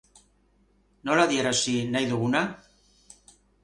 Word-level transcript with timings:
Nola 1.11 1.27
adierazi 1.29 1.79
nahi 1.93 2.11
duguna? 2.17 2.45